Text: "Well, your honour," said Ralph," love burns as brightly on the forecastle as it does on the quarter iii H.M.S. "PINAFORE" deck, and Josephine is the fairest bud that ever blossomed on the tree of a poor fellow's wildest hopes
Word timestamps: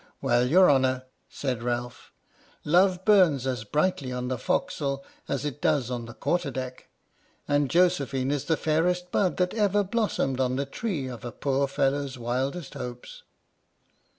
"Well, 0.23 0.47
your 0.47 0.67
honour," 0.71 1.03
said 1.29 1.61
Ralph," 1.61 2.11
love 2.65 3.05
burns 3.05 3.45
as 3.45 3.63
brightly 3.63 4.11
on 4.11 4.29
the 4.29 4.39
forecastle 4.39 5.05
as 5.27 5.45
it 5.45 5.61
does 5.61 5.91
on 5.91 6.05
the 6.05 6.15
quarter 6.15 6.49
iii 6.49 6.53
H.M.S. 6.63 6.69
"PINAFORE" 6.73 6.79
deck, 7.45 7.47
and 7.47 7.69
Josephine 7.69 8.31
is 8.31 8.45
the 8.45 8.57
fairest 8.57 9.11
bud 9.11 9.37
that 9.37 9.53
ever 9.53 9.83
blossomed 9.83 10.39
on 10.39 10.55
the 10.55 10.65
tree 10.65 11.05
of 11.05 11.23
a 11.23 11.31
poor 11.31 11.67
fellow's 11.67 12.17
wildest 12.17 12.73
hopes 12.73 13.21